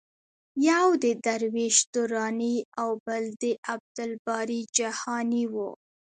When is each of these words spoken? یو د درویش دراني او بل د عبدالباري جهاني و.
یو 0.69 0.85
د 1.03 1.05
درویش 1.25 1.77
دراني 1.93 2.55
او 2.81 2.89
بل 3.05 3.23
د 3.43 3.45
عبدالباري 3.73 4.61
جهاني 4.77 5.43
و. 5.53 5.55